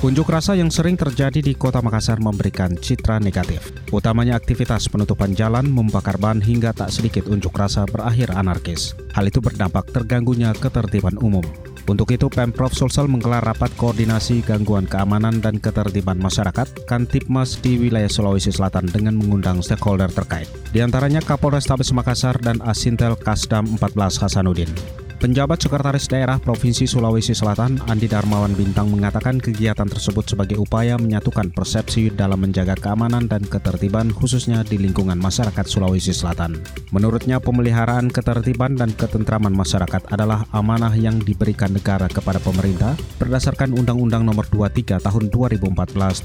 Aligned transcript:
Unjuk 0.00 0.32
rasa 0.32 0.56
yang 0.56 0.72
sering 0.72 0.96
terjadi 0.96 1.44
di 1.44 1.52
kota 1.52 1.84
Makassar 1.84 2.24
memberikan 2.24 2.72
citra 2.72 3.20
negatif. 3.20 3.68
Utamanya 3.92 4.32
aktivitas 4.40 4.88
penutupan 4.88 5.36
jalan, 5.36 5.68
membakar 5.68 6.16
ban 6.16 6.40
hingga 6.40 6.72
tak 6.72 6.88
sedikit 6.88 7.28
unjuk 7.28 7.52
rasa 7.52 7.84
berakhir 7.84 8.32
anarkis. 8.32 8.96
Hal 9.12 9.28
itu 9.28 9.44
berdampak 9.44 9.92
terganggunya 9.92 10.56
ketertiban 10.56 11.20
umum. 11.20 11.44
Untuk 11.84 12.08
itu, 12.16 12.32
Pemprov 12.32 12.72
Sulsel 12.72 13.12
menggelar 13.12 13.44
rapat 13.44 13.68
koordinasi 13.76 14.40
gangguan 14.40 14.88
keamanan 14.88 15.44
dan 15.44 15.60
ketertiban 15.60 16.16
masyarakat 16.16 16.88
Kantipmas 16.88 17.60
di 17.60 17.76
wilayah 17.76 18.08
Sulawesi 18.08 18.56
Selatan 18.56 18.88
dengan 18.88 19.20
mengundang 19.20 19.60
stakeholder 19.60 20.08
terkait. 20.08 20.48
Di 20.72 20.80
antaranya 20.80 21.20
Kapolrestabes 21.20 21.92
Makassar 21.92 22.40
dan 22.40 22.64
Asintel 22.64 23.20
Kasdam 23.20 23.76
14 23.76 24.16
Hasanuddin. 24.16 24.99
Penjabat 25.20 25.60
Sekretaris 25.60 26.08
Daerah 26.08 26.40
Provinsi 26.40 26.88
Sulawesi 26.88 27.36
Selatan, 27.36 27.76
Andi 27.92 28.08
Darmawan 28.08 28.56
Bintang 28.56 28.88
mengatakan 28.88 29.36
kegiatan 29.36 29.84
tersebut 29.84 30.24
sebagai 30.24 30.56
upaya 30.56 30.96
menyatukan 30.96 31.52
persepsi 31.52 32.08
dalam 32.08 32.40
menjaga 32.40 32.72
keamanan 32.72 33.28
dan 33.28 33.44
ketertiban 33.44 34.08
khususnya 34.16 34.64
di 34.64 34.80
lingkungan 34.80 35.20
masyarakat 35.20 35.68
Sulawesi 35.68 36.16
Selatan. 36.16 36.56
Menurutnya 36.96 37.36
pemeliharaan 37.36 38.08
ketertiban 38.08 38.80
dan 38.80 38.96
ketentraman 38.96 39.52
masyarakat 39.52 40.08
adalah 40.08 40.48
amanah 40.56 40.96
yang 40.96 41.20
diberikan 41.20 41.76
negara 41.76 42.08
kepada 42.08 42.40
pemerintah 42.40 42.96
berdasarkan 43.20 43.76
Undang-Undang 43.76 44.24
Nomor 44.24 44.48
23 44.48 45.04
Tahun 45.04 45.24
2014 45.28 45.68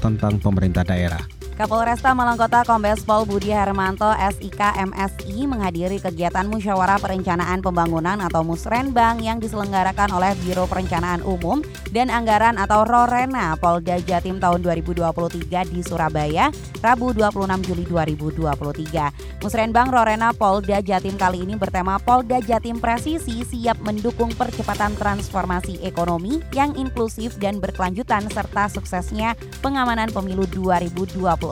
tentang 0.00 0.40
pemerintah 0.40 0.88
daerah. 0.88 1.35
Kapolresta 1.56 2.12
Malang 2.12 2.36
Kota 2.36 2.68
Kombes 2.68 3.00
Pol 3.00 3.24
Budi 3.24 3.48
Hermanto 3.48 4.12
SIK 4.12 4.76
MSI 4.92 5.48
menghadiri 5.48 5.96
kegiatan 5.96 6.44
musyawarah 6.52 7.00
perencanaan 7.00 7.64
pembangunan 7.64 8.20
atau 8.20 8.44
Musrenbang 8.44 9.24
yang 9.24 9.40
diselenggarakan 9.40 10.12
oleh 10.12 10.36
Biro 10.44 10.68
Perencanaan 10.68 11.24
Umum 11.24 11.64
dan 11.96 12.12
Anggaran 12.12 12.60
atau 12.60 12.84
Rorena 12.84 13.56
Polda 13.56 13.96
Jatim 14.04 14.36
tahun 14.36 14.60
2023 14.68 15.72
di 15.72 15.80
Surabaya, 15.80 16.52
Rabu 16.84 17.16
26 17.16 17.48
Juli 17.64 17.88
2023. 17.88 19.40
Musrenbang 19.40 19.88
Rorena 19.88 20.36
Polda 20.36 20.84
Jatim 20.84 21.16
kali 21.16 21.40
ini 21.40 21.56
bertema 21.56 21.96
Polda 21.96 22.36
Jatim 22.44 22.84
Presisi 22.84 23.48
siap 23.48 23.80
mendukung 23.80 24.28
percepatan 24.36 24.92
transformasi 24.92 25.80
ekonomi 25.80 26.44
yang 26.52 26.76
inklusif 26.76 27.40
dan 27.40 27.64
berkelanjutan 27.64 28.28
serta 28.28 28.68
suksesnya 28.68 29.32
pengamanan 29.64 30.12
pemilu 30.12 30.44
2024 30.52 31.45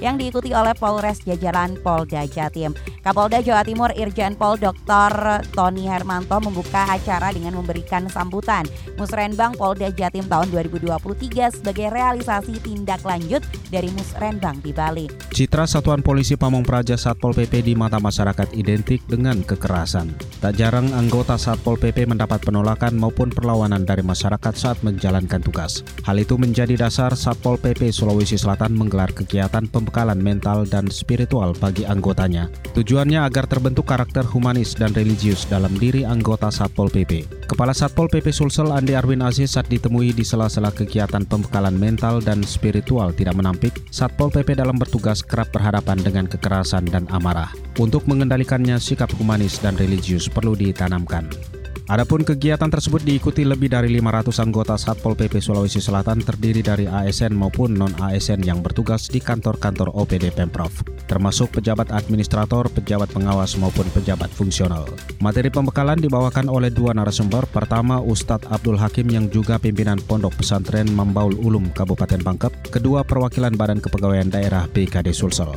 yang 0.00 0.16
diikuti 0.16 0.52
oleh 0.52 0.72
Polres 0.76 1.20
Jajaran 1.24 1.76
Polda 1.80 2.24
Jatim. 2.24 2.76
Kapolda 3.06 3.38
Jawa 3.38 3.62
Timur 3.62 3.94
Irjen 3.94 4.34
Pol 4.34 4.58
Dr. 4.58 5.38
Tony 5.54 5.86
Hermanto 5.86 6.42
membuka 6.42 6.90
acara 6.90 7.30
dengan 7.30 7.54
memberikan 7.54 8.10
sambutan 8.10 8.66
Musrenbang 8.98 9.54
Polda 9.54 9.94
Jatim 9.94 10.26
tahun 10.26 10.50
2023 10.50 11.62
sebagai 11.62 11.86
realisasi 11.94 12.58
tindak 12.58 13.06
lanjut 13.06 13.46
dari 13.70 13.94
Musrenbang 13.94 14.58
di 14.58 14.74
Bali. 14.74 15.06
Citra 15.30 15.70
Satuan 15.70 16.02
Polisi 16.02 16.34
Pamong 16.34 16.66
Praja 16.66 16.98
Satpol 16.98 17.30
PP 17.30 17.70
di 17.70 17.74
mata 17.78 18.02
masyarakat 18.02 18.50
identik 18.58 19.06
dengan 19.06 19.38
kekerasan. 19.46 20.10
Tak 20.42 20.58
jarang 20.58 20.90
anggota 20.90 21.38
Satpol 21.38 21.78
PP 21.78 22.10
mendapat 22.10 22.42
penolakan 22.42 22.98
maupun 22.98 23.30
perlawanan 23.30 23.86
dari 23.86 24.02
masyarakat 24.02 24.54
saat 24.58 24.82
menjalankan 24.82 25.38
tugas. 25.42 25.86
Hal 26.02 26.18
itu 26.18 26.34
menjadi 26.34 26.74
dasar 26.74 27.14
Satpol 27.14 27.60
PP 27.62 27.94
Sulawesi 27.94 28.34
Selatan 28.34 28.74
menggelar 28.74 29.14
kegiatan 29.14 29.25
pembekalan 29.72 30.22
mental 30.22 30.62
dan 30.62 30.86
spiritual 30.86 31.52
bagi 31.58 31.82
anggotanya. 31.82 32.46
Tujuannya 32.78 33.26
agar 33.26 33.50
terbentuk 33.50 33.90
karakter 33.90 34.22
humanis 34.22 34.78
dan 34.78 34.94
religius 34.94 35.42
dalam 35.50 35.74
diri 35.74 36.06
anggota 36.06 36.48
Satpol 36.48 36.88
PP. 36.88 37.26
Kepala 37.50 37.74
Satpol 37.74 38.06
PP 38.06 38.30
Sulsel 38.30 38.70
Andi 38.70 38.94
Arwin 38.94 39.22
Aziz 39.22 39.58
saat 39.58 39.66
ditemui 39.66 40.14
di 40.14 40.22
sela-sela 40.22 40.70
kegiatan 40.70 41.24
pembekalan 41.26 41.74
mental 41.74 42.22
dan 42.22 42.44
spiritual 42.46 43.10
tidak 43.10 43.34
menampik, 43.34 43.74
Satpol 43.90 44.30
PP 44.30 44.58
dalam 44.58 44.78
bertugas 44.78 45.24
kerap 45.24 45.50
berhadapan 45.50 45.98
dengan 45.98 46.30
kekerasan 46.30 46.86
dan 46.86 47.08
amarah. 47.10 47.50
Untuk 47.80 48.04
mengendalikannya, 48.04 48.76
sikap 48.78 49.08
humanis 49.16 49.58
dan 49.58 49.74
religius 49.80 50.28
perlu 50.30 50.52
ditanamkan. 50.52 51.55
Adapun 51.86 52.26
kegiatan 52.26 52.66
tersebut 52.66 52.98
diikuti 53.06 53.46
lebih 53.46 53.70
dari 53.70 53.86
500 54.02 54.42
anggota 54.42 54.74
Satpol 54.74 55.14
PP 55.14 55.38
Sulawesi 55.38 55.78
Selatan 55.78 56.18
terdiri 56.18 56.58
dari 56.58 56.90
ASN 56.90 57.30
maupun 57.30 57.78
non-ASN 57.78 58.42
yang 58.42 58.58
bertugas 58.58 59.06
di 59.06 59.22
kantor-kantor 59.22 59.94
OPD 59.94 60.34
Pemprov, 60.34 60.74
termasuk 61.06 61.54
pejabat 61.54 61.94
administrator, 61.94 62.66
pejabat 62.74 63.06
pengawas 63.14 63.54
maupun 63.54 63.86
pejabat 63.94 64.26
fungsional. 64.34 64.82
Materi 65.22 65.46
pembekalan 65.46 66.02
dibawakan 66.02 66.50
oleh 66.50 66.74
dua 66.74 66.90
narasumber, 66.90 67.46
pertama 67.54 68.02
Ustadz 68.02 68.50
Abdul 68.50 68.82
Hakim 68.82 69.06
yang 69.06 69.30
juga 69.30 69.54
pimpinan 69.62 70.02
Pondok 70.02 70.42
Pesantren 70.42 70.90
Mambaul 70.90 71.38
Ulum 71.38 71.70
Kabupaten 71.70 72.18
Pangkep, 72.18 72.74
kedua 72.74 73.06
perwakilan 73.06 73.54
Badan 73.54 73.78
Kepegawaian 73.78 74.26
Daerah 74.26 74.66
BKD 74.74 75.14
Sulsel. 75.14 75.54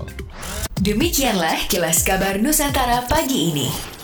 Demikianlah 0.78 1.66
kilas 1.74 2.06
kabar 2.06 2.38
Nusantara 2.38 3.10
pagi 3.10 3.50
ini. 3.50 3.99